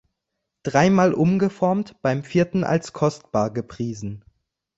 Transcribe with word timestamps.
Dreimal 0.63 1.13
umgeformt, 1.13 2.01
beim 2.01 2.23
vierten 2.23 2.63
als 2.63 2.91
„kostbar“ 2.91 3.53
gepriesen. 3.53 4.25